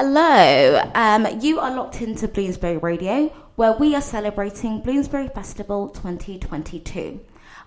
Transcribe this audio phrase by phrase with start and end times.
[0.00, 7.18] Hello, um, you are locked into Bloomsbury Radio, where we are celebrating Bloomsbury Festival 2022.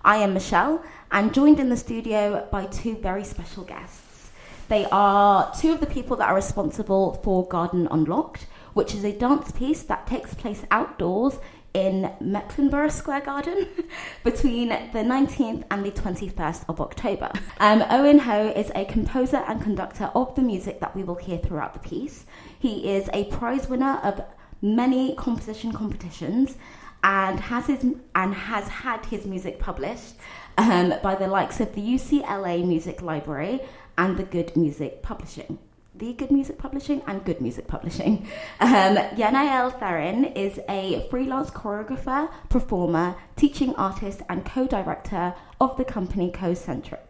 [0.02, 4.30] I am Michelle, and joined in the studio by two very special guests.
[4.70, 9.12] They are two of the people that are responsible for Garden Unlocked, which is a
[9.12, 11.38] dance piece that takes place outdoors
[11.74, 13.66] in Mecklenburgh Square Garden
[14.24, 17.30] between the 19th and the 21st of October.
[17.60, 21.38] Um, Owen Ho is a composer and conductor of the music that we will hear
[21.38, 22.26] throughout the piece.
[22.58, 24.22] He is a prize winner of
[24.60, 26.56] many composition competitions
[27.04, 30.14] and has his and has had his music published
[30.58, 33.60] um, by the likes of the UCLA Music Library
[33.98, 35.58] and the Good Music Publishing
[35.94, 38.26] the Good Music Publishing and Good Music Publishing.
[38.60, 46.30] Um, Yanaelle Thiran is a freelance choreographer, performer, teaching artist, and co-director of the company
[46.30, 47.04] Concentric.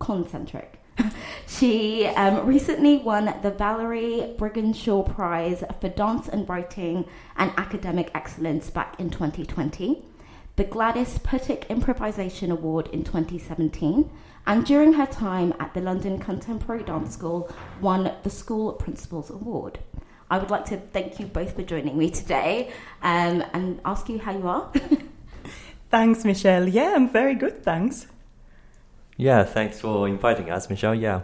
[0.00, 0.80] Concentric.
[1.46, 7.04] she um, recently won the Valerie Brigginshaw Prize for Dance and Writing
[7.36, 10.02] and Academic Excellence back in 2020,
[10.58, 14.10] the Gladys Puttick Improvisation Award in 2017,
[14.44, 17.48] and during her time at the London Contemporary Dance School,
[17.80, 19.78] won the School Principals Award.
[20.28, 24.18] I would like to thank you both for joining me today um, and ask you
[24.18, 24.72] how you are.
[25.92, 26.68] thanks, Michelle.
[26.68, 28.08] Yeah, I'm very good, thanks.
[29.16, 30.96] Yeah, thanks for inviting us, Michelle.
[30.96, 31.20] Yeah.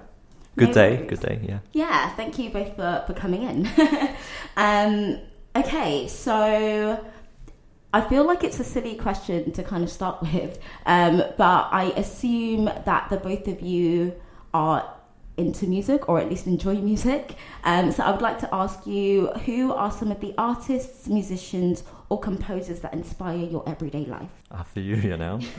[0.57, 1.11] Good no day, worries.
[1.11, 1.59] good day, yeah.
[1.73, 3.69] Yeah, thank you both for, for coming in.
[4.57, 5.19] um,
[5.57, 7.05] okay, so
[7.95, 11.93] I feel like it's a silly question to kind of start with, um, but I
[11.97, 14.15] assume that the both of you
[14.53, 14.93] are
[15.37, 17.35] into music or at least enjoy music.
[17.65, 21.83] Um, so I would like to ask you who are some of the artists, musicians,
[22.11, 24.31] or composers that inspire your everyday life?
[24.51, 25.41] After you, you know.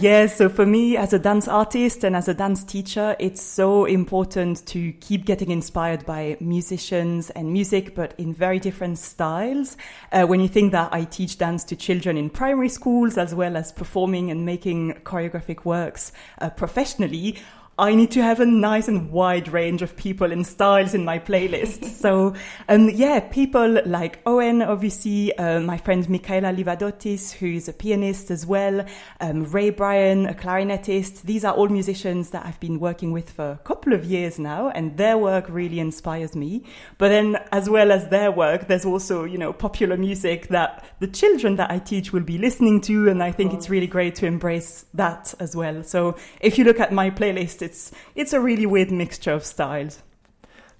[0.00, 3.84] yes, so for me as a dance artist and as a dance teacher, it's so
[3.84, 9.76] important to keep getting inspired by musicians and music, but in very different styles.
[10.12, 13.56] Uh, when you think that I teach dance to children in primary schools as well
[13.56, 17.38] as performing and making choreographic works uh, professionally,
[17.80, 21.20] I need to have a nice and wide range of people and styles in my
[21.20, 21.84] playlist.
[22.00, 22.34] so,
[22.68, 28.32] um, yeah, people like Owen, obviously, uh, my friend Michaela Livadotis, who is a pianist
[28.32, 28.84] as well,
[29.20, 31.22] um, Ray Bryan, a clarinetist.
[31.22, 34.70] These are all musicians that I've been working with for a couple of years now,
[34.70, 36.64] and their work really inspires me.
[36.98, 41.06] But then, as well as their work, there's also, you know, popular music that the
[41.06, 44.26] children that I teach will be listening to, and I think it's really great to
[44.26, 45.84] embrace that as well.
[45.84, 50.02] So, if you look at my playlist, it's it's a really weird mixture of styles.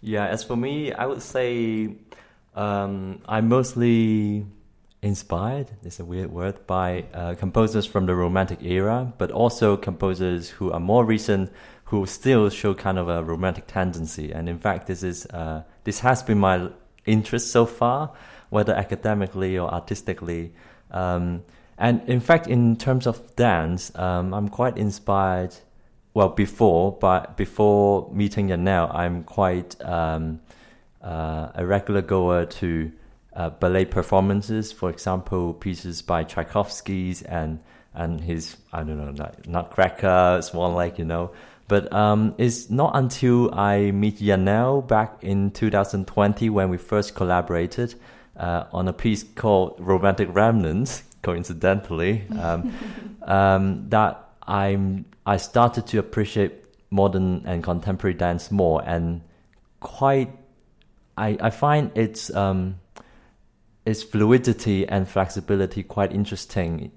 [0.00, 1.96] Yeah, as for me, I would say
[2.54, 4.46] um, I'm mostly
[5.02, 5.68] inspired.
[5.84, 10.72] It's a weird word by uh, composers from the Romantic era, but also composers who
[10.72, 11.52] are more recent,
[11.84, 14.32] who still show kind of a romantic tendency.
[14.32, 16.70] And in fact, this is uh, this has been my
[17.06, 18.12] interest so far,
[18.50, 20.52] whether academically or artistically.
[20.90, 21.42] Um,
[21.76, 25.54] and in fact, in terms of dance, um, I'm quite inspired
[26.18, 30.40] well before, but before meeting Yanaelle, I'm quite um,
[31.00, 32.90] uh, a regular goer to
[33.34, 34.72] uh, ballet performances.
[34.72, 37.60] For example, pieces by Tchaikovsky's and
[37.94, 41.30] and his I don't know Nutcracker, Swan Lake, you know.
[41.68, 47.94] But um, it's not until I meet Yanaelle back in 2020 when we first collaborated
[48.36, 52.74] uh, on a piece called Romantic Remnants, coincidentally, um,
[53.22, 59.20] um, that I'm I started to appreciate modern and contemporary dance more, and
[59.78, 60.30] quite
[61.18, 62.80] I I find its um
[63.84, 66.92] its fluidity and flexibility quite interesting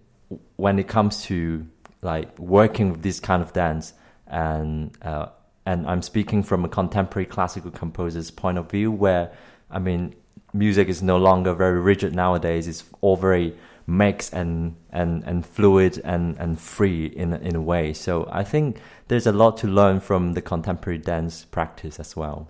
[0.56, 1.68] when it comes to
[2.02, 3.94] like working with this kind of dance
[4.28, 5.25] and uh,
[5.66, 9.34] and I'm speaking from a contemporary classical composer's point of view where
[9.69, 10.16] I mean
[10.53, 12.66] music is no longer very rigid nowadays.
[12.66, 17.94] It's all very mixed and and and fluid and and free in in a way.
[17.94, 18.78] So I think
[19.08, 22.47] there's a lot to learn from the contemporary dance practice as well.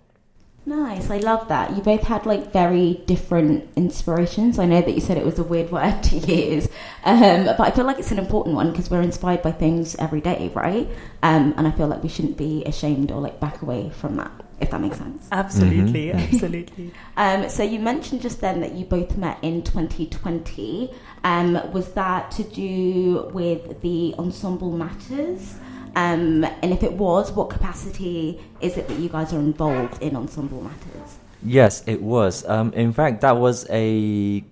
[0.63, 1.75] Nice, I love that.
[1.75, 4.59] You both had like very different inspirations.
[4.59, 6.67] I know that you said it was a weird word to use,
[7.03, 10.21] um, but I feel like it's an important one because we're inspired by things every
[10.21, 10.87] day, right?
[11.23, 14.31] Um, and I feel like we shouldn't be ashamed or like back away from that
[14.61, 15.27] if that makes sense.
[15.31, 16.35] Absolutely, mm-hmm.
[16.35, 16.93] absolutely.
[17.17, 20.93] um, so you mentioned just then that you both met in 2020.
[21.23, 25.55] Um, was that to do with the ensemble matters?
[25.95, 30.15] Um, and if it was, what capacity is it that you guys are involved in
[30.15, 31.17] ensemble matters?
[31.43, 32.47] Yes, it was.
[32.47, 34.43] Um, in fact, that was a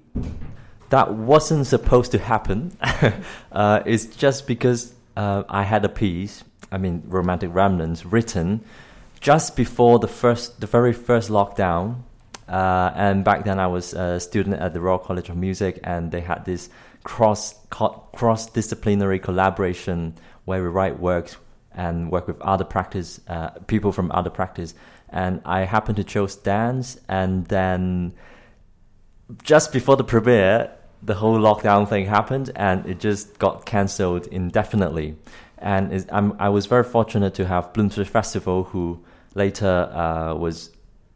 [0.90, 2.76] that wasn't supposed to happen.
[3.52, 8.62] uh, it's just because uh, I had a piece, I mean, Romantic Remnants, written
[9.22, 12.04] just before the first, the very first lockdown
[12.50, 16.12] Uh, and back then, I was a student at the Royal College of Music, and
[16.12, 16.70] they had this
[17.04, 21.38] cross cross disciplinary collaboration where we write works
[21.72, 24.74] and work with other practice uh, people from other practice.
[25.10, 28.14] And I happened to choose dance, and then
[29.44, 30.72] just before the premiere,
[31.04, 35.16] the whole lockdown thing happened, and it just got cancelled indefinitely.
[35.60, 36.06] And
[36.40, 39.00] i was very fortunate to have Bloomsbury Festival, who
[39.36, 40.72] later uh, was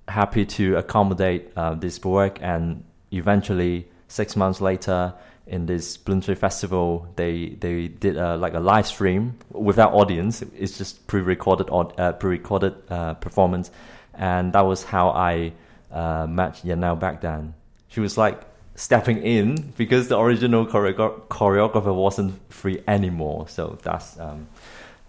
[0.07, 5.13] happy to accommodate uh, this work, and eventually, six months later,
[5.45, 10.41] in this Bloomsbury Festival, they they did uh, like a live stream without audience.
[10.57, 13.71] It's just pre-recorded uh, pre-recorded uh, performance,
[14.13, 15.53] and that was how I
[15.91, 17.53] uh, met Yanaelle back then.
[17.89, 18.41] She was like
[18.75, 23.47] stepping in because the original choreo- choreographer wasn't free anymore.
[23.47, 24.47] So that's um,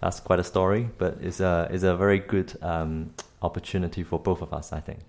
[0.05, 3.11] that's quite a story, but it's a it's a very good um,
[3.41, 4.99] opportunity for both of us, I think.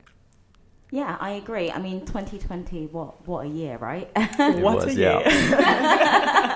[0.90, 1.70] Yeah, I agree.
[1.70, 4.08] I mean, 2020, what what a year, right?
[4.36, 5.20] what was, a year.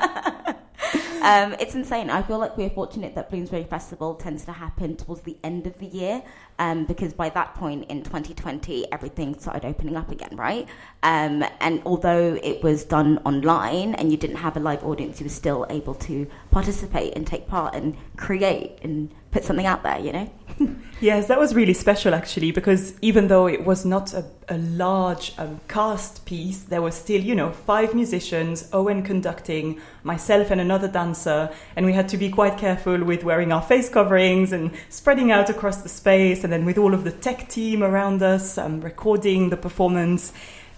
[1.22, 2.10] um, it's insane.
[2.10, 5.78] I feel like we're fortunate that Bloomsbury Festival tends to happen towards the end of
[5.78, 6.22] the year
[6.58, 10.66] um, because by that point in 2020, everything started opening up again, right?
[11.02, 15.24] Um, and although it was done online and you didn't have a live audience, you
[15.24, 19.98] were still able to participate and take part and create and put something out there,
[19.98, 20.30] you know?
[21.00, 25.32] yes, that was really special actually, because even though it was not a, a large
[25.38, 30.88] um, cast piece, there were still, you know, five musicians, Owen conducting, myself and another
[30.88, 35.30] dancer, and we had to be quite careful with wearing our face coverings and spreading
[35.30, 38.80] out across the space, and then with all of the tech team around us, um,
[38.80, 40.32] recording the performance.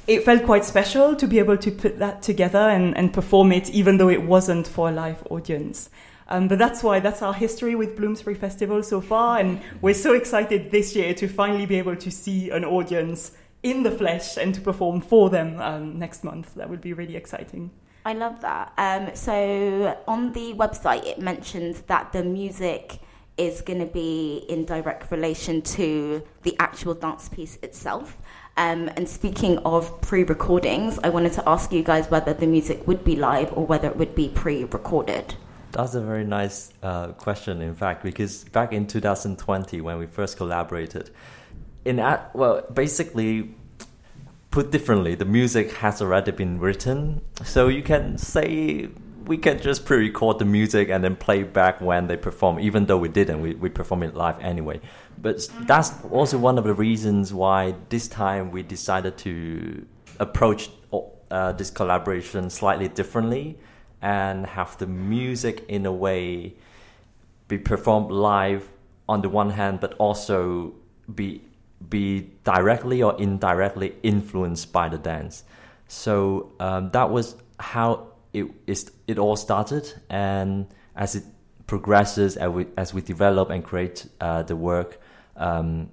[0.08, 3.70] It felt quite special to be able to put that together and, and perform it,
[3.70, 5.90] even though it wasn't for a live audience.
[6.32, 10.14] Um, but that's why that's our history with Bloomsbury Festival so far, and we're so
[10.14, 13.32] excited this year to finally be able to see an audience
[13.62, 16.54] in the flesh and to perform for them um, next month.
[16.54, 17.70] That would be really exciting.
[18.06, 18.72] I love that.
[18.78, 23.00] Um, so on the website, it mentions that the music
[23.36, 28.22] is going to be in direct relation to the actual dance piece itself.
[28.56, 32.88] Um, and speaking of pre recordings, I wanted to ask you guys whether the music
[32.88, 35.34] would be live or whether it would be pre recorded.
[35.72, 40.36] That's a very nice uh, question, in fact, because back in 2020, when we first
[40.36, 41.10] collaborated,
[41.84, 43.54] in at, well, basically,
[44.50, 48.90] put differently, the music has already been written, so you can say
[49.24, 52.98] we can just pre-record the music and then play back when they perform, even though
[52.98, 53.40] we didn't.
[53.40, 54.80] We we perform it live anyway.
[55.16, 59.86] But that's also one of the reasons why this time we decided to
[60.18, 60.70] approach
[61.30, 63.58] uh, this collaboration slightly differently
[64.02, 66.54] and have the music in a way
[67.48, 68.68] be performed live
[69.08, 70.72] on the one hand, but also
[71.14, 71.40] be
[71.88, 75.44] be directly or indirectly influenced by the dance.
[75.88, 78.90] So um, that was how it is.
[79.06, 80.66] It all started, and
[80.96, 81.24] as it
[81.66, 85.00] progresses, as we as we develop and create uh, the work,
[85.36, 85.90] um,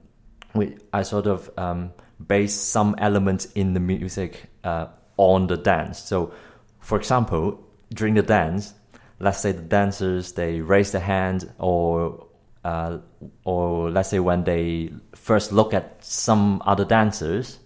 [0.54, 1.92] we I sort of um,
[2.26, 6.00] base some elements in the music uh, on the dance.
[6.00, 6.34] So,
[6.80, 7.64] for example,
[7.94, 8.74] during the dance,
[9.20, 12.28] let's say the dancers they raise their hand or
[12.64, 12.98] uh,
[13.46, 17.60] or let's say when they first look at some other dancers,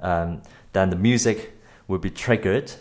[0.00, 1.52] um, then the music
[1.88, 2.72] will be triggered.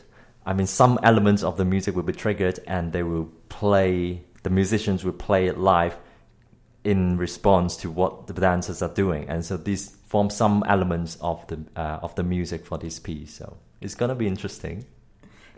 [0.45, 4.23] I mean, some elements of the music will be triggered, and they will play.
[4.43, 5.97] The musicians will play it live
[6.85, 11.45] in response to what the dancers are doing, and so these form some elements of
[11.47, 13.33] the uh, of the music for this piece.
[13.33, 14.85] So it's gonna be interesting.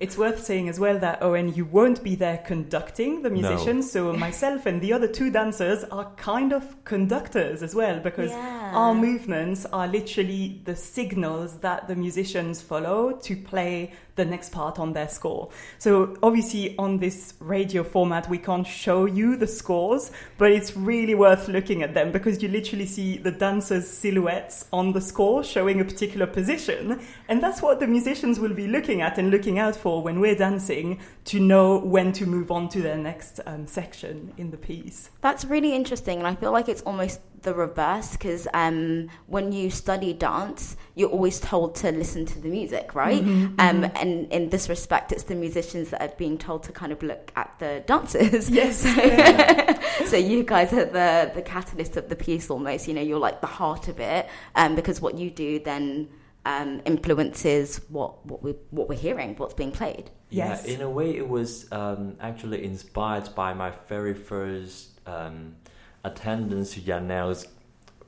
[0.02, 3.94] It's worth saying as well that Owen, you won't be there conducting the musicians.
[3.94, 4.12] No.
[4.12, 8.72] So myself and the other two dancers are kind of conductors as well because yeah.
[8.74, 14.78] our movements are literally the signals that the musicians follow to play the next part
[14.78, 15.50] on their score.
[15.78, 21.16] So obviously on this radio format we can't show you the scores, but it's really
[21.16, 25.80] worth looking at them because you literally see the dancers' silhouettes on the score showing
[25.80, 29.76] a particular position, and that's what the musicians will be looking at and looking out
[29.76, 34.34] for when we're dancing to know when to move on to their next um, section
[34.38, 35.10] in the piece.
[35.22, 39.70] That's really interesting, and I feel like it's almost the reverse because um, when you
[39.70, 43.24] study dance, you're always told to listen to the music, right?
[43.24, 43.98] Mm-hmm, um, mm-hmm.
[43.98, 47.32] And in this respect, it's the musicians that are being told to kind of look
[47.36, 48.50] at the dancers.
[48.50, 48.82] Yes.
[48.82, 49.80] so, yeah.
[50.06, 52.88] so you guys are the the catalyst of the piece, almost.
[52.88, 56.10] You know, you're like the heart of it, um, because what you do then.
[56.44, 60.10] Um, influences what what we what we're hearing, what's being played.
[60.32, 60.64] Yes.
[60.66, 65.56] Yeah, in a way, it was um, actually inspired by my very first um,
[66.04, 67.48] attendance to Yanaelle's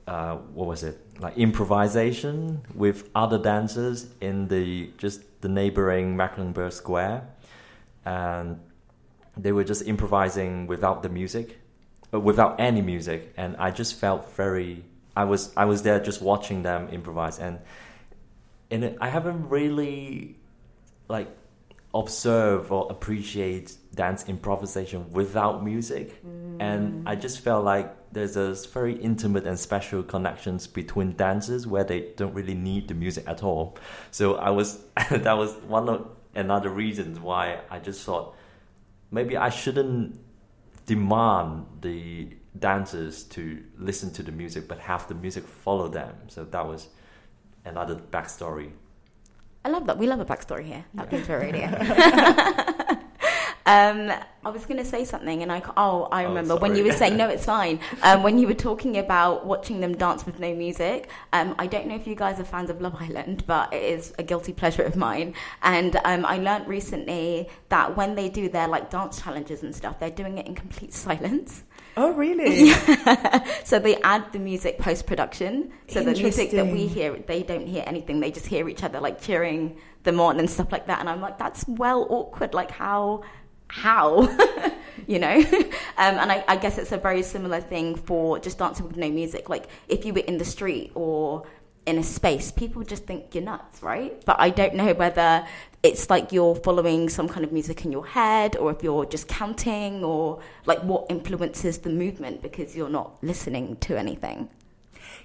[0.08, 6.74] uh, what was it like improvisation with other dancers in the just the neighboring Mecklenburgh
[6.74, 7.28] Square,
[8.06, 8.60] and
[9.38, 11.60] they were just improvising without the music,
[12.14, 14.84] uh, without any music, and I just felt very.
[15.16, 17.60] I was I was there just watching them improvise, and
[18.72, 20.38] and it, I haven't really
[21.08, 21.30] like
[21.94, 26.24] observe or appreciate dance improvisation without music.
[26.26, 26.58] Mm.
[26.60, 31.84] and i just felt like there's a very intimate and special connections between dancers where
[31.84, 33.78] they don't really need the music at all.
[34.12, 34.80] So i was
[35.12, 38.36] that was one of another reasons why i just thought
[39.12, 40.20] maybe i shouldn't
[40.88, 46.16] demand the dancers to listen to the music but have the music follow them.
[46.28, 46.90] So that was
[47.66, 48.72] another backstory
[49.66, 49.98] I love that.
[49.98, 51.68] We love a backstory here at Bloomsbury Radio.
[53.66, 54.12] um,
[54.46, 56.84] I was going to say something, and I oh I oh, remember oh, when you
[56.84, 57.80] were saying no, it's fine.
[58.04, 61.10] Um, when you were talking about watching them dance with no music.
[61.32, 64.14] Um, I don't know if you guys are fans of Love Island, but it is
[64.20, 65.34] a guilty pleasure of mine.
[65.62, 70.02] And um, I learned recently that when they do their like dance challenges and stuff,
[70.02, 71.64] they're doing it in complete silence.
[71.96, 72.70] Oh, really?
[72.74, 73.44] Yeah.
[73.64, 75.72] so they add the music post production.
[75.88, 78.20] So the music that we hear, they don't hear anything.
[78.20, 81.00] They just hear each other like cheering them on and stuff like that.
[81.00, 82.54] And I'm like, that's well awkward.
[82.54, 83.24] Like how,
[83.68, 84.22] how,
[85.08, 85.36] you know?
[85.98, 89.10] um, and I, I guess it's a very similar thing for just dancing with no
[89.10, 89.50] music.
[89.50, 91.44] Like if you were in the street or
[91.86, 94.24] in a space, people just think you're nuts, right?
[94.26, 95.46] But I don't know whether
[95.82, 99.28] it's like you're following some kind of music in your head or if you're just
[99.28, 104.50] counting or like what influences the movement because you're not listening to anything.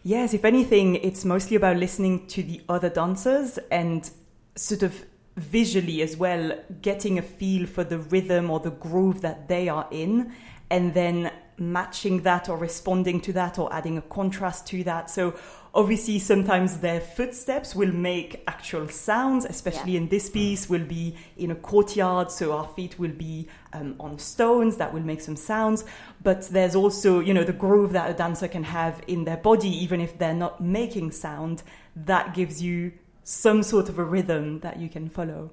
[0.03, 4.11] Yes, if anything, it's mostly about listening to the other dancers and
[4.57, 5.05] sort of
[5.37, 9.87] visually as well, getting a feel for the rhythm or the groove that they are
[9.91, 10.33] in,
[10.71, 15.11] and then matching that or responding to that or adding a contrast to that.
[15.11, 15.35] So
[15.79, 20.01] obviously sometimes their footsteps will make actual sounds especially yeah.
[20.01, 24.19] in this piece will be in a courtyard so our feet will be um, on
[24.19, 25.85] stones that will make some sounds
[26.21, 29.69] but there's also you know the groove that a dancer can have in their body
[29.69, 31.63] even if they're not making sound
[31.95, 32.91] that gives you
[33.23, 35.49] some sort of a rhythm that you can follow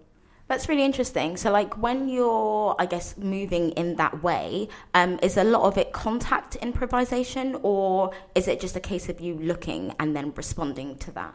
[0.48, 1.38] that's really interesting.
[1.38, 5.78] So, like, when you're, I guess, moving in that way, um, is a lot of
[5.78, 10.98] it contact improvisation, or is it just a case of you looking and then responding
[11.00, 11.34] to that?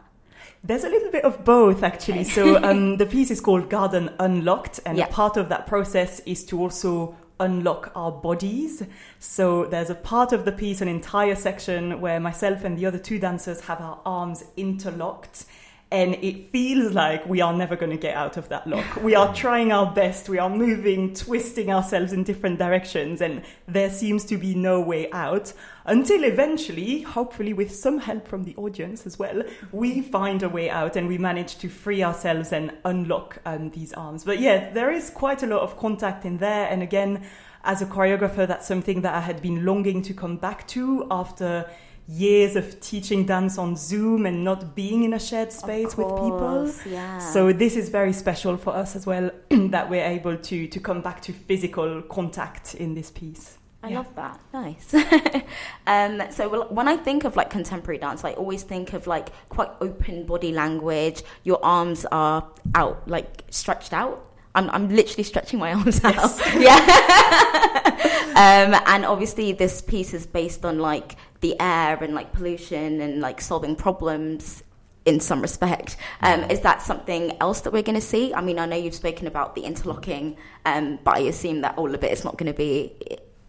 [0.63, 2.21] There's a little bit of both, actually.
[2.21, 2.29] Okay.
[2.29, 5.07] so, um, the piece is called Garden Unlocked, and yeah.
[5.07, 8.83] part of that process is to also unlock our bodies.
[9.19, 12.99] So there's a part of the piece, an entire section where myself and the other
[12.99, 15.45] two dancers have our arms interlocked
[15.91, 19.03] and it feels like we are never going to get out of that lock.
[19.03, 23.89] We are trying our best, we are moving, twisting ourselves in different directions, and there
[23.89, 25.51] seems to be no way out
[25.85, 30.69] until eventually, hopefully with some help from the audience as well, we find a way
[30.69, 34.23] out and we manage to free ourselves and unlock um, these arms.
[34.23, 37.25] But yeah, there is quite a lot of contact in there, and again,
[37.63, 41.69] as a choreographer, that's something that I had been longing to come back to after
[42.07, 46.85] years of teaching dance on Zoom and not being in a shared space course, with
[46.85, 46.91] people.
[46.91, 47.19] Yeah.
[47.19, 51.01] So this is very special for us as well that we're able to to come
[51.01, 53.57] back to physical contact in this piece.
[53.83, 53.97] I yeah.
[53.97, 54.39] love that.
[54.53, 54.93] Nice.
[55.87, 59.69] um, so when I think of like contemporary dance, I always think of like quite
[59.81, 61.23] open body language.
[61.43, 64.27] Your arms are out, like stretched out.
[64.53, 66.39] I'm, I'm literally stretching my arms yes.
[66.39, 66.61] out.
[66.61, 67.81] yeah.
[68.29, 73.21] um, and obviously, this piece is based on like the air and like pollution and
[73.21, 74.63] like solving problems
[75.05, 75.97] in some respect.
[76.21, 78.33] Um, is that something else that we're going to see?
[78.33, 81.93] I mean, I know you've spoken about the interlocking, um, but I assume that all
[81.93, 82.93] of it is not going to be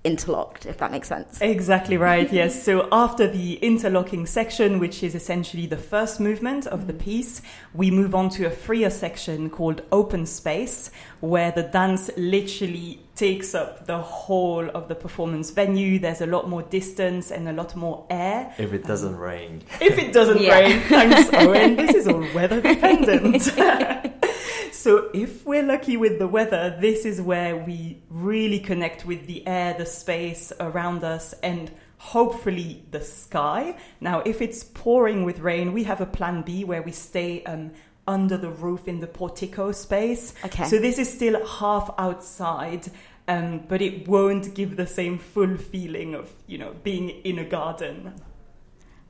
[0.05, 1.41] interlocked, if that makes sense.
[1.41, 2.61] Exactly right, yes.
[2.63, 7.41] So after the interlocking section, which is essentially the first movement of the piece,
[7.73, 13.55] we move on to a freer section called open space, where the dance literally takes
[13.55, 15.97] up the whole of the performance venue.
[16.01, 18.53] There's a lot more distance and a lot more air.
[18.59, 19.63] If it doesn't um, rain.
[19.81, 20.59] If it doesn't yeah.
[20.59, 20.81] rain.
[20.89, 21.77] Thanks, Owen.
[21.77, 23.43] This is all weather dependent.
[24.73, 29.47] So if we're lucky with the weather, this is where we really connect with the
[29.47, 33.77] air, the space around us, and hopefully the sky.
[34.01, 37.71] Now, if it's pouring with rain, we have a plan B where we stay um,
[38.07, 40.35] under the roof in the portico space.
[40.45, 40.65] Okay.
[40.65, 42.91] So this is still half outside.
[43.29, 47.45] Um, but it won't give the same full feeling of you know being in a
[47.45, 48.15] garden.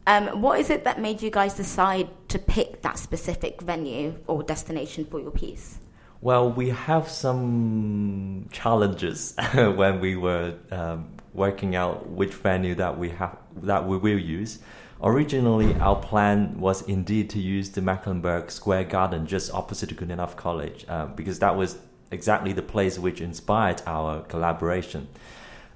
[0.06, 4.42] Um, what is it that made you guys decide to pick that specific venue or
[4.42, 5.78] destination for your piece?
[6.20, 13.10] Well, we have some challenges when we were um, working out which venue that we
[13.10, 14.58] have that we will use.
[15.02, 20.36] originally our plan was indeed to use the Mecklenburgh Square Garden just opposite to Goodenough
[20.36, 21.78] College uh, because that was
[22.12, 25.08] exactly the place which inspired our collaboration.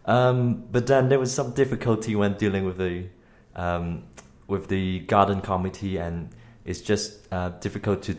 [0.05, 3.07] Um, but then there was some difficulty when dealing with the
[3.57, 4.05] um,
[4.47, 6.31] with the garden committee, and
[6.65, 8.17] it's just uh, difficult to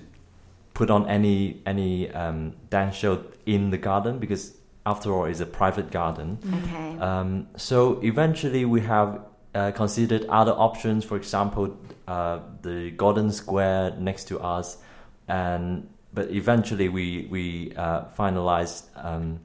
[0.74, 4.54] put on any any um, dance show in the garden because
[4.86, 6.40] after all it's a private garden.
[6.64, 6.98] Okay.
[7.00, 9.22] Um, so eventually we have
[9.56, 11.06] uh, considered other options.
[11.06, 14.78] For example, uh, the garden Square next to us,
[15.28, 19.40] and but eventually we we uh, finalized um,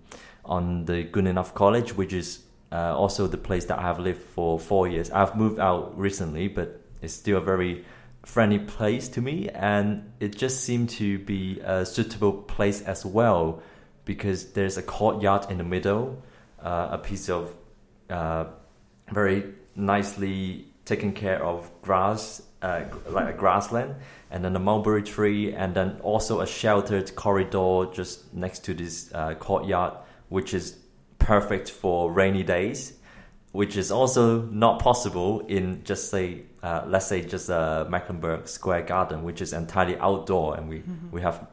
[0.45, 4.59] on the Goodenough College, which is uh, also the place that I have lived for
[4.59, 5.11] four years.
[5.11, 7.85] I've moved out recently, but it's still a very
[8.25, 13.63] friendly place to me, and it just seemed to be a suitable place as well
[14.05, 16.23] because there's a courtyard in the middle,
[16.63, 17.55] uh, a piece of
[18.11, 18.47] uh,
[19.11, 19.45] very
[19.77, 23.95] nicely taken care of grass, uh, like a grassland,
[24.31, 29.11] and then a mulberry tree, and then also a sheltered corridor just next to this
[29.15, 29.95] uh, courtyard,
[30.29, 30.79] which is
[31.19, 32.95] perfect for rainy days,
[33.53, 38.83] which is also not possible in just say, uh, let's say, just a Mecklenburgh Square
[38.83, 41.11] Garden, which is entirely outdoor, and we Mm-hmm.
[41.11, 41.47] we have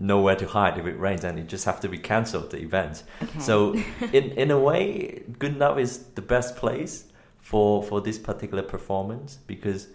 [0.00, 3.04] nowhere to hide if it rains, and it just have to be cancelled the event.
[3.22, 3.40] Okay.
[3.40, 3.74] So
[4.12, 7.04] in in a way, Goodenough is the best place
[7.38, 9.86] for for this particular performance because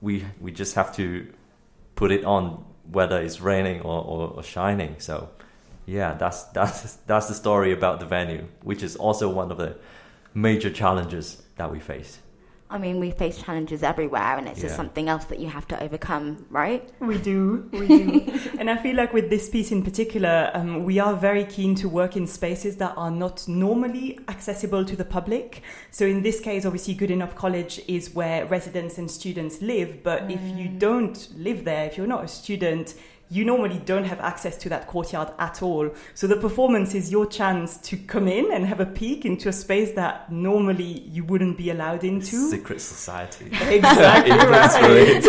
[0.00, 1.26] we we just have to
[1.94, 4.96] put it on whether it's raining or, or, or shining.
[4.98, 5.30] So
[5.86, 9.76] yeah, that's that's that's the story about the venue, which is also one of the
[10.34, 12.18] major challenges that we face.
[12.74, 15.80] I mean, we face challenges everywhere, and it's just something else that you have to
[15.80, 16.82] overcome, right?
[16.98, 18.40] We do, we do.
[18.58, 21.88] and I feel like with this piece in particular, um, we are very keen to
[21.88, 25.62] work in spaces that are not normally accessible to the public.
[25.92, 30.02] So in this case, obviously, Goodenough College is where residents and students live.
[30.02, 32.94] But if you don't live there, if you're not a student,
[33.34, 35.90] you normally don't have access to that courtyard at all.
[36.14, 39.52] So the performance is your chance to come in and have a peek into a
[39.52, 42.50] space that normally you wouldn't be allowed into.
[42.50, 43.50] Secret society.
[43.74, 45.22] Exactly right.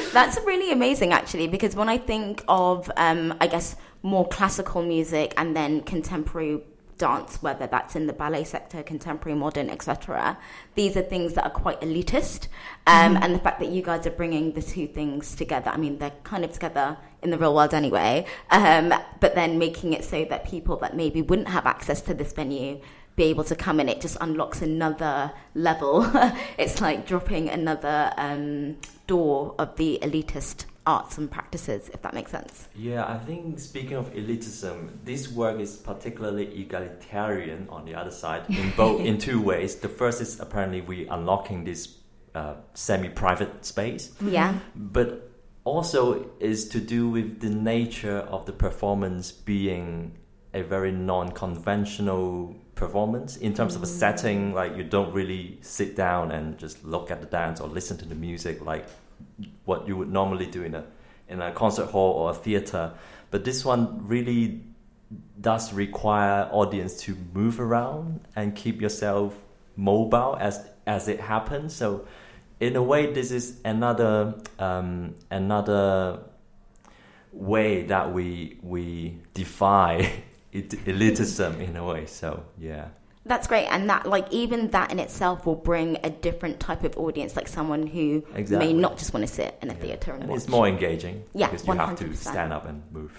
[0.12, 5.32] That's really amazing, actually, because when I think of, um, I guess, more classical music
[5.36, 6.62] and then contemporary
[7.00, 10.38] dance, whether that's in the ballet sector, contemporary, modern, etc.,
[10.74, 12.46] these are things that are quite elitist.
[12.86, 15.98] Um, And the fact that you guys are bringing the two things together, I mean,
[15.98, 20.24] they're kind of together in the real world anyway, um, but then making it so
[20.26, 22.80] that people that maybe wouldn't have access to this venue
[23.16, 26.10] be able to come in, it just unlocks another level.
[26.58, 32.30] it's like dropping another um, door of the elitist arts and practices, if that makes
[32.30, 32.68] sense.
[32.74, 38.42] Yeah, I think speaking of elitism, this work is particularly egalitarian on the other side
[38.48, 39.76] in both in two ways.
[39.76, 41.96] The first is apparently we unlocking this
[42.34, 44.58] uh, semi-private space, Yeah.
[44.74, 45.30] but
[45.64, 50.16] also is to do with the nature of the performance being
[50.54, 56.30] a very non-conventional performance in terms of a setting like you don't really sit down
[56.32, 58.86] and just look at the dance or listen to the music like
[59.64, 60.84] what you would normally do in a
[61.28, 62.92] in a concert hall or a theater.
[63.30, 64.62] But this one really
[65.40, 69.36] does require audience to move around and keep yourself
[69.76, 71.74] mobile as as it happens.
[71.74, 72.06] So
[72.58, 76.20] in a way this is another um, another
[77.32, 82.06] way that we we defy it, elitism in a way.
[82.06, 82.88] So yeah
[83.26, 83.66] That's great.
[83.66, 87.48] And that, like, even that in itself will bring a different type of audience, like
[87.48, 88.68] someone who Exactly.
[88.68, 89.78] may not just want to sit in a Yeah.
[89.80, 90.38] theatre and, and watch.
[90.40, 93.12] it's more engaging Yeah, because you have to stand up and move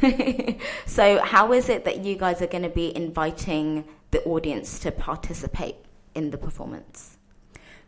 [0.86, 4.92] so, how is it that you guys are going to be inviting the audience to
[4.92, 5.76] participate
[6.14, 7.17] in the performance?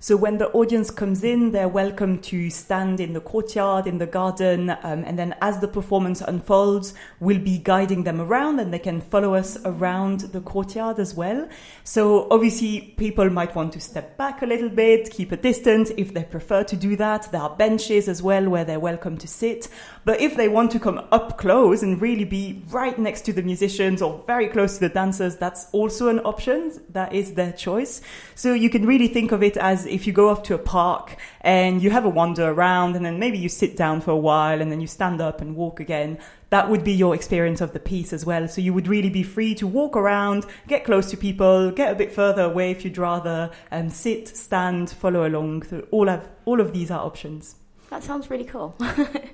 [0.03, 4.07] So when the audience comes in, they're welcome to stand in the courtyard, in the
[4.07, 8.79] garden, um, and then as the performance unfolds, we'll be guiding them around and they
[8.79, 11.47] can follow us around the courtyard as well.
[11.85, 16.15] So obviously people might want to step back a little bit, keep a distance if
[16.15, 17.31] they prefer to do that.
[17.31, 19.69] There are benches as well where they're welcome to sit.
[20.07, 23.43] But if they want to come up close and really be right next to the
[23.43, 26.73] musicians or very close to the dancers, that's also an option.
[26.89, 28.01] That is their choice.
[28.35, 31.17] So you can really think of it as if you go off to a park
[31.41, 34.61] and you have a wander around and then maybe you sit down for a while
[34.61, 36.19] and then you stand up and walk again.
[36.51, 38.49] That would be your experience of the piece as well.
[38.49, 41.95] So you would really be free to walk around, get close to people, get a
[41.95, 45.63] bit further away if you'd rather, um, sit, stand, follow along.
[45.65, 47.57] So all of all of these are options.
[47.91, 48.77] That sounds really cool.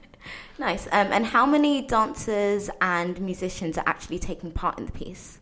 [0.58, 0.86] nice.
[0.86, 5.38] Um, and how many dancers and musicians are actually taking part in the piece?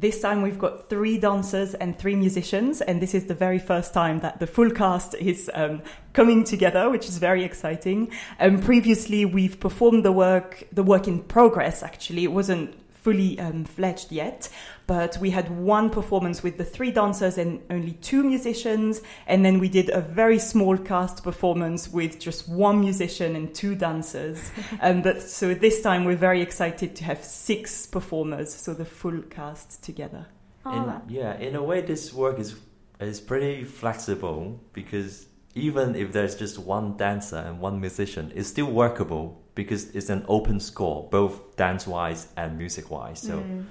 [0.00, 3.92] This time we've got three dancers and three musicians, and this is the very first
[3.92, 5.82] time that the full cast is um,
[6.14, 8.10] coming together, which is very exciting.
[8.38, 11.82] Um, previously, we've performed the work, the work in progress.
[11.82, 14.48] Actually, it wasn't fully um, fledged yet,
[14.86, 19.58] but we had one performance with the three dancers and only two musicians, and then
[19.58, 24.50] we did a very small cast performance with just one musician and two dancers.
[24.80, 29.22] um, but so this time we're very excited to have six performers, so the full
[29.22, 30.26] cast together.
[30.66, 32.54] In, yeah, in a way, this work is
[33.00, 38.70] is pretty flexible because even if there's just one dancer and one musician, it's still
[38.70, 43.20] workable because it's an open score, both dance wise and music wise.
[43.20, 43.64] So Mm.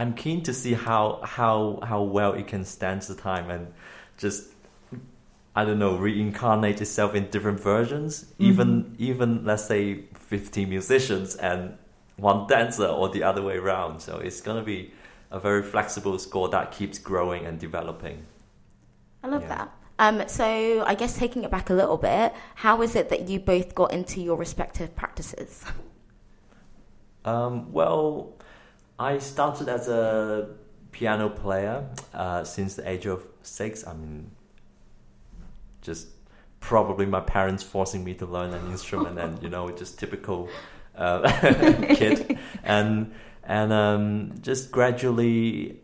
[0.00, 1.04] I'm keen to see how
[1.38, 3.64] how how well it can stand the time and
[4.24, 4.40] just
[5.58, 8.12] I don't know reincarnate itself in different versions.
[8.38, 9.84] Even even let's say
[10.14, 11.60] 50 musicians and
[12.28, 14.00] one dancer or the other way around.
[14.00, 14.92] So it's gonna be
[15.30, 18.18] a very flexible score that keeps growing and developing.
[19.24, 19.54] I love Yeah.
[19.56, 19.68] that.
[19.98, 23.40] Um, so I guess taking it back a little bit, how is it that you
[23.40, 25.64] both got into your respective practices?
[27.24, 28.34] Um, well,
[28.98, 30.50] I started as a
[30.92, 33.86] piano player uh, since the age of six.
[33.86, 34.30] I mean,
[35.82, 36.08] just
[36.60, 40.48] probably my parents forcing me to learn an instrument, and you know, just typical
[40.94, 41.20] uh,
[41.94, 45.80] kid, and and um, just gradually,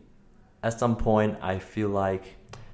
[0.61, 2.23] at some point, I feel like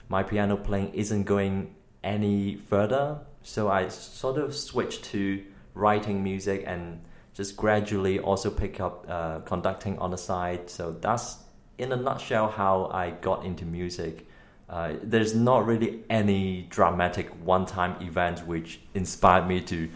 [0.10, 5.44] my piano playing isn't going any further, so I sort of switched to
[5.74, 7.02] writing music and
[7.34, 10.70] just gradually also pick up uh, conducting on the side.
[10.70, 11.38] So that's
[11.78, 14.28] in a nutshell how I got into music.
[14.70, 19.90] Uh, there's not really any dramatic one-time event which inspired me to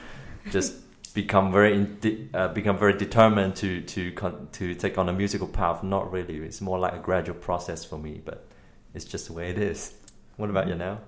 [0.51, 0.75] just
[1.13, 4.11] become very in uh, become very determined to to
[4.51, 5.83] to take on a musical path.
[5.83, 6.37] Not really.
[6.37, 8.47] It's more like a gradual process for me, but
[8.93, 9.93] it's just the way it is.
[10.37, 10.99] What about you now?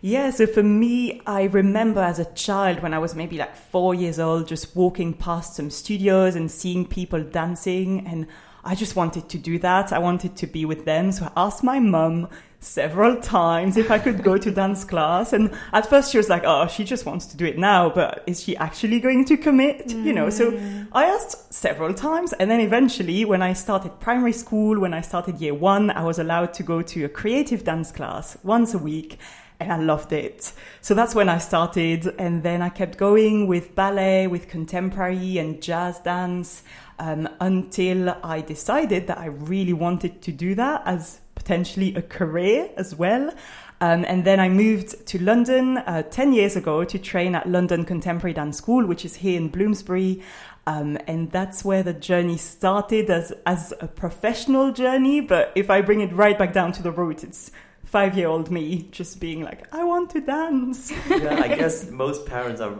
[0.00, 3.94] Yeah, so for me, I remember as a child when I was maybe like four
[3.94, 8.26] years old, just walking past some studios and seeing people dancing, and
[8.62, 9.92] I just wanted to do that.
[9.92, 11.12] I wanted to be with them.
[11.12, 12.28] So I asked my mum
[12.60, 15.32] several times if I could go to dance class.
[15.32, 18.24] And at first she was like, oh, she just wants to do it now, but
[18.26, 19.90] is she actually going to commit?
[19.90, 20.58] You know, so
[20.92, 22.32] I asked several times.
[22.34, 26.18] And then eventually, when I started primary school, when I started year one, I was
[26.18, 29.18] allowed to go to a creative dance class once a week
[29.58, 30.52] and I loved it.
[30.80, 35.62] So that's when I started, and then I kept going with ballet, with contemporary and
[35.62, 36.62] jazz dance,
[36.98, 42.68] um, until I decided that I really wanted to do that as potentially a career
[42.76, 43.32] as well.
[43.80, 47.84] Um, and then I moved to London uh, 10 years ago to train at London
[47.84, 50.22] Contemporary Dance School, which is here in Bloomsbury.
[50.66, 55.20] Um, and that's where the journey started as, as a professional journey.
[55.20, 57.52] But if I bring it right back down to the root, it's
[57.84, 60.90] five year old me just being like, I want to dance.
[61.08, 62.74] yeah, I guess most parents are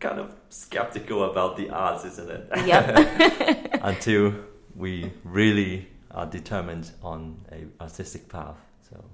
[0.00, 2.48] kind of skeptical about the arts, isn't it?
[2.66, 3.80] Yep.
[3.84, 4.34] Until
[4.74, 8.56] we really are determined on a artistic path.
[8.90, 9.04] So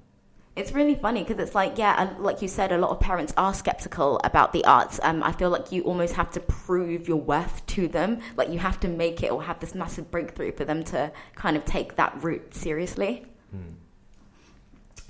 [0.57, 3.52] It's really funny because it's like, yeah, like you said, a lot of parents are
[3.52, 5.00] skeptical about the arts.
[5.02, 8.20] Um, I feel like you almost have to prove your worth to them.
[8.37, 11.57] Like you have to make it or have this massive breakthrough for them to kind
[11.57, 13.26] of take that route seriously.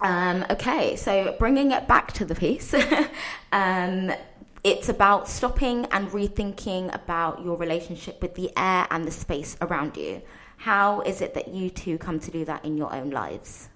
[0.00, 2.74] Um, okay, so bringing it back to the piece,
[3.52, 4.12] um,
[4.62, 9.96] it's about stopping and rethinking about your relationship with the air and the space around
[9.96, 10.22] you.
[10.64, 13.68] How is it that you two come to do that in your own lives?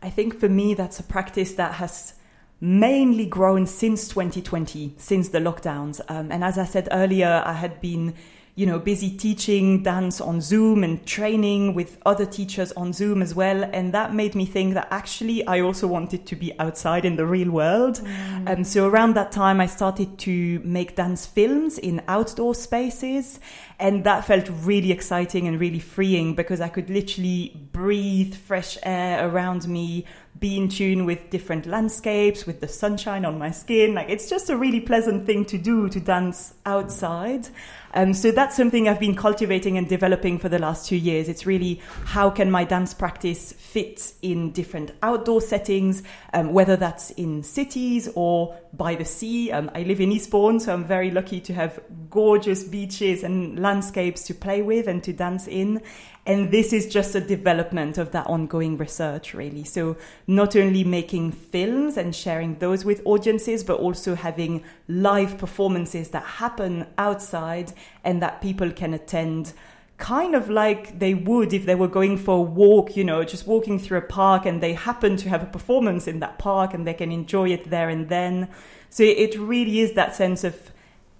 [0.00, 2.14] I think for me, that's a practice that has
[2.58, 6.00] mainly grown since 2020, since the lockdowns.
[6.08, 8.14] Um, and as I said earlier, I had been,
[8.56, 13.34] you know, busy teaching dance on Zoom and training with other teachers on Zoom as
[13.34, 13.62] well.
[13.70, 17.26] And that made me think that actually I also wanted to be outside in the
[17.26, 18.00] real world.
[18.46, 23.40] Um, so around that time, I started to make dance films in outdoor spaces.
[23.78, 29.28] And that felt really exciting and really freeing because I could literally breathe fresh air
[29.28, 30.06] around me,
[30.38, 33.94] be in tune with different landscapes, with the sunshine on my skin.
[33.94, 37.48] Like it's just a really pleasant thing to do to dance outside.
[37.94, 41.28] Um, so that's something I've been cultivating and developing for the last two years.
[41.30, 46.02] It's really how can my dance practice fit in different outdoor settings,
[46.34, 49.50] um, whether that's in cities or by the sea.
[49.50, 54.22] Um, I live in Eastbourne, so I'm very lucky to have gorgeous beaches and landscapes
[54.24, 55.82] to play with and to dance in.
[56.26, 59.62] And this is just a development of that ongoing research, really.
[59.62, 66.08] So, not only making films and sharing those with audiences, but also having live performances
[66.10, 69.52] that happen outside and that people can attend
[69.98, 73.46] kind of like they would if they were going for a walk, you know, just
[73.46, 76.86] walking through a park and they happen to have a performance in that park and
[76.86, 78.48] they can enjoy it there and then.
[78.90, 80.70] So it really is that sense of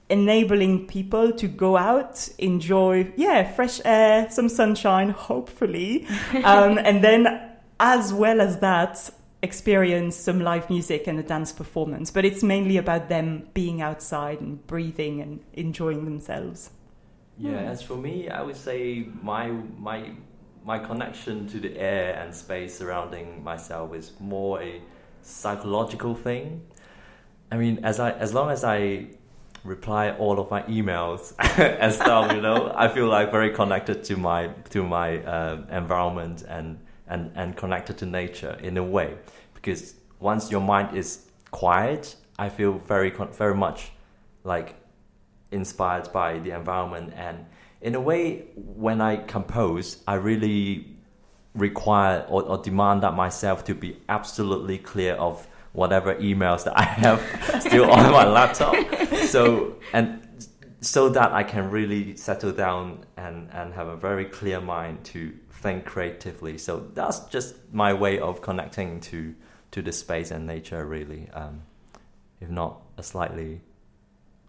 [0.09, 6.07] enabling people to go out, enjoy, yeah, fresh air, some sunshine, hopefully.
[6.45, 9.11] um, and then, as well as that,
[9.43, 12.11] experience some live music and a dance performance.
[12.11, 16.71] But it's mainly about them being outside and breathing and enjoying themselves.
[17.39, 20.11] Yeah, as for me, I would say my my
[20.65, 24.81] my connection to the air and space surrounding myself is more a
[25.23, 26.63] psychological thing.
[27.53, 29.09] I mean, as I as long as I
[29.65, 34.17] reply all of my emails and stuff, you know, I feel like very connected to
[34.17, 39.15] my to my uh, environment and, and and connected to nature in a way.
[39.55, 43.93] Because once your mind is quiet, I feel very very much
[44.43, 44.75] like
[45.51, 47.13] inspired by the environment.
[47.17, 47.47] And
[47.81, 50.97] in a way when i compose i really
[51.55, 56.83] require or, or, demand that myself to be absolutely clear of whatever emails that i
[57.05, 57.21] have
[57.61, 58.75] still on my laptop.
[59.27, 60.27] So and
[60.81, 65.33] so that i can really settle down and and have a very clear mind to
[65.51, 66.59] think creatively.
[66.59, 69.35] So that's just my way of connecting to
[69.71, 71.63] to the space and nature really um,
[72.41, 73.61] if not a slightly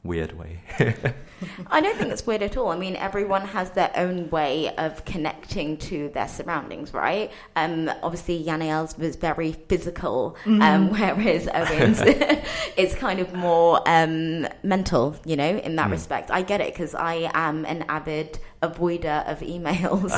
[0.08, 0.62] weird way.
[1.68, 2.70] I don't think it's weird at all.
[2.70, 7.32] I mean, everyone has their own way of connecting to their surroundings, right?
[7.56, 10.88] Um, obviously, Yanaelle's was very physical, um, mm-hmm.
[11.24, 12.02] whereas Owen's
[12.78, 15.92] is kind of more um, mental, you know, in that mm.
[15.92, 16.32] respect.
[16.32, 20.12] I get it because I am an avid avoider of emails.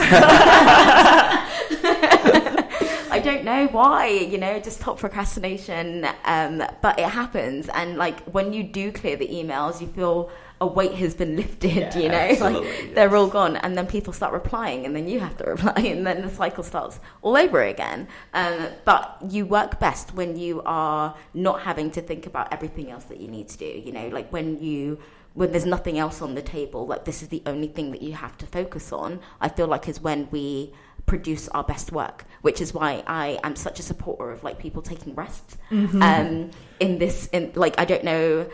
[3.19, 6.08] I don't know why, you know, just top procrastination.
[6.23, 7.67] Um, but it happens.
[7.69, 11.75] And like when you do clear the emails, you feel a weight has been lifted,
[11.75, 12.95] yeah, you know, like yes.
[12.95, 13.58] they're all gone.
[13.58, 16.63] And then people start replying, and then you have to reply, and then the cycle
[16.63, 18.08] starts all over again.
[18.34, 23.05] Um, but you work best when you are not having to think about everything else
[23.05, 24.99] that you need to do, you know, like when you
[25.36, 28.13] when there's nothing else on the table, like this is the only thing that you
[28.13, 30.73] have to focus on, I feel like is when we
[31.10, 34.82] produce our best work, which is why I am such a supporter of like people
[34.82, 35.58] taking rests.
[35.72, 36.02] Mm-hmm.
[36.02, 38.48] Um, in this, in like I don't know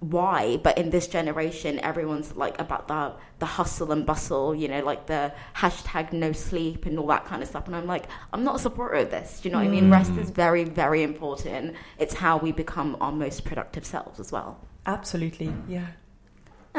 [0.00, 4.84] why, but in this generation, everyone's like about the the hustle and bustle, you know,
[4.84, 7.66] like the hashtag no sleep and all that kind of stuff.
[7.66, 9.40] And I'm like, I'm not a supporter of this.
[9.40, 9.68] Do you know what mm.
[9.68, 9.88] I mean?
[9.88, 9.92] Mm.
[9.92, 11.74] Rest is very, very important.
[11.98, 14.60] It's how we become our most productive selves as well.
[14.86, 15.86] Absolutely, yeah.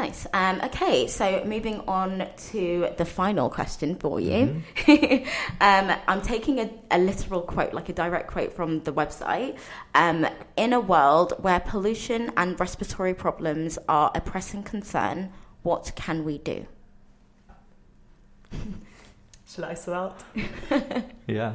[0.00, 0.26] Nice.
[0.32, 4.62] Um, okay, so moving on to the final question for you.
[4.76, 5.24] Mm-hmm.
[5.60, 9.58] um, I'm taking a, a, literal quote, like a direct quote from the website.
[9.94, 15.34] Um, in a world where pollution and respiratory problems are a pressing concern,
[15.64, 16.66] what can we do?
[19.52, 20.22] Shall I start?
[21.26, 21.54] yeah.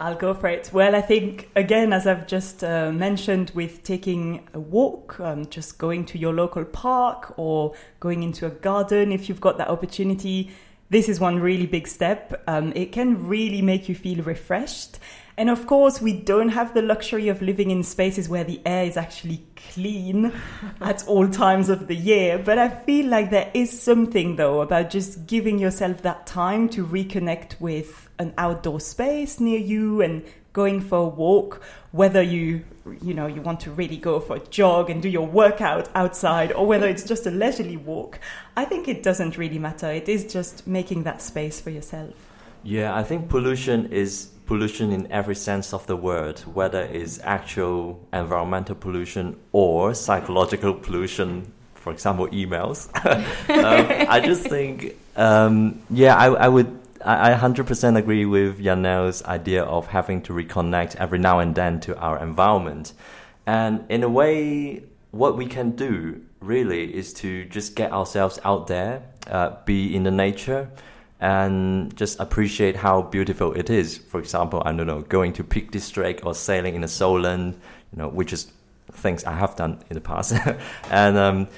[0.00, 0.68] I'll go for it.
[0.72, 5.78] Well, I think, again, as I've just uh, mentioned, with taking a walk, um, just
[5.78, 10.50] going to your local park or going into a garden, if you've got that opportunity,
[10.90, 12.42] this is one really big step.
[12.48, 14.98] Um, it can really make you feel refreshed.
[15.38, 18.84] And of course, we don't have the luxury of living in spaces where the air
[18.84, 20.32] is actually clean
[20.80, 22.38] at all times of the year.
[22.38, 26.86] But I feel like there is something, though, about just giving yourself that time to
[26.86, 32.64] reconnect with an outdoor space near you and going for a walk, whether you
[33.02, 36.52] you know you want to really go for a jog and do your workout outside
[36.52, 38.18] or whether it's just a leisurely walk.
[38.56, 39.90] I think it doesn't really matter.
[39.90, 42.14] It is just making that space for yourself.
[42.62, 48.00] Yeah i think pollution is pollution in every sense of the word, whether it's actual
[48.12, 52.88] environmental pollution or psychological pollution, for example, emails.
[53.04, 56.80] um, I just think, um, yeah, I, I would.
[57.04, 61.78] I, I 100% agree with Yanaelle's idea of having to reconnect every now and then
[61.80, 62.94] to our environment.
[63.46, 68.66] And in a way, what we can do really is to just get ourselves out
[68.66, 70.70] there, uh, be in the nature,
[71.20, 73.96] and just appreciate how beautiful it is.
[73.96, 77.54] For example, I don't know, going to Peak District or sailing in the Solent,
[77.92, 78.52] you know, which is
[78.92, 80.34] things I have done in the past.
[80.90, 81.48] and um,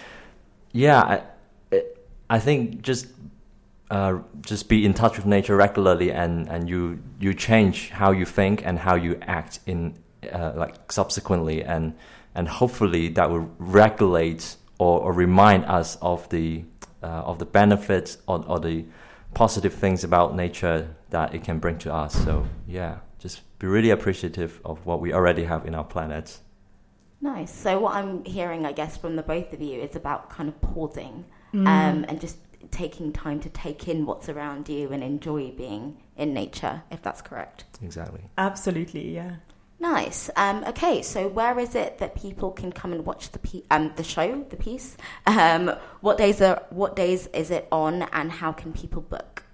[0.73, 1.23] yeah,
[1.73, 1.83] I,
[2.31, 3.07] I think just
[3.91, 8.27] uh, just be in touch with nature regularly, and, and you you change how you
[8.27, 9.95] think and how you act in
[10.33, 11.95] uh, like subsequently, and
[12.35, 16.65] and hopefully that will regulate or, or remind us of the
[17.03, 18.85] uh, of the benefits or, or the
[19.35, 22.15] positive things about nature that it can bring to us.
[22.25, 26.39] So yeah, just be really appreciative of what we already have in our planet.
[27.21, 27.53] Nice.
[27.53, 30.61] So what I'm hearing, I guess, from the both of you is about kind of
[30.61, 32.39] pausing um, and just
[32.71, 37.23] taking time to take in what's around you and enjoy being in nature, if that's
[37.23, 37.65] correct.
[37.83, 38.21] Exactly.
[38.37, 39.37] Absolutely, yeah.
[39.81, 40.29] Nice.
[40.35, 43.93] Um, okay, so where is it that people can come and watch the pe- um,
[43.97, 44.97] the show, the piece?
[45.27, 49.45] Um, what days are what days is it on, and how can people book?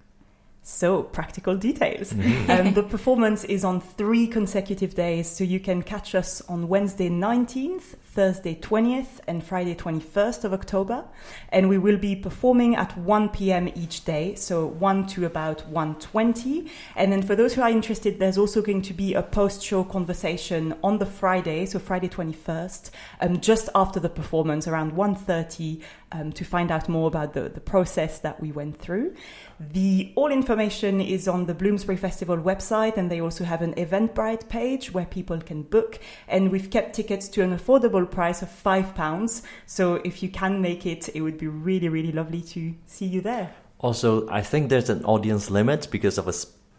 [0.67, 2.13] So, practical details.
[2.49, 7.11] um, the performance is on three consecutive days, so you can catch us on Wednesday
[7.11, 11.05] 19th, Thursday 20th, and Friday 21st of October.
[11.51, 13.69] And we will be performing at 1 p.m.
[13.75, 16.71] each day, so 1 to about 1.20.
[16.97, 20.75] And then for those who are interested, there's also going to be a post-show conversation
[20.83, 22.89] on the Friday, so Friday 21st,
[23.21, 27.61] um, just after the performance, around 1.30, um, to find out more about the, the
[27.61, 29.15] process that we went through.
[29.61, 34.49] The all information is on the Bloomsbury Festival website, and they also have an Eventbrite
[34.49, 36.01] page where people can book.
[36.27, 39.43] And we've kept tickets to an affordable price of five pounds.
[39.67, 43.21] So if you can make it, it would be really, really lovely to see you
[43.21, 43.55] there.
[43.79, 46.35] Also, I think there's an audience limit because of a,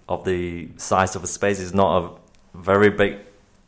[0.09, 1.59] of the size of the space.
[1.59, 3.19] It's not a very big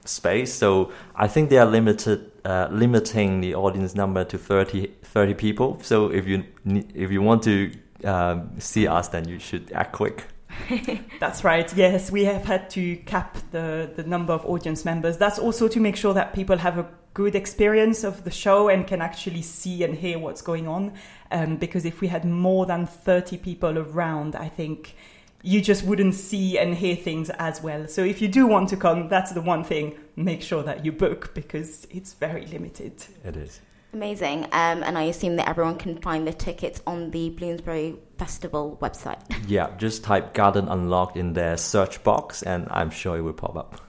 [0.06, 5.34] space, so I think they are limited, uh, limiting the audience number to 30, 30
[5.34, 5.80] people.
[5.82, 7.72] So if you if you want to
[8.04, 10.26] um, see us, then you should act quick.
[11.20, 11.72] That's right.
[11.76, 15.18] Yes, we have had to cap the, the number of audience members.
[15.18, 18.86] That's also to make sure that people have a good experience of the show and
[18.86, 20.94] can actually see and hear what's going on.
[21.32, 24.96] Um, because if we had more than 30 people around, I think
[25.44, 27.88] you just wouldn't see and hear things as well.
[27.88, 29.98] So if you do want to come, that's the one thing.
[30.16, 33.04] Make sure that you book because it's very limited.
[33.24, 33.62] It is.
[33.94, 34.46] Amazing.
[34.46, 39.20] Um, and I assume that everyone can find the tickets on the Bloomsbury Festival website.
[39.48, 43.56] Yeah, just type Garden Unlocked in their search box, and I'm sure it will pop
[43.56, 43.82] up.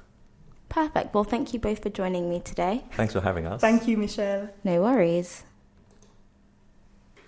[0.69, 1.15] Perfect.
[1.15, 2.85] Well, thank you both for joining me today.
[2.93, 3.61] Thanks for having us.
[3.61, 4.51] Thank you, Michelle.
[4.65, 5.43] No worries.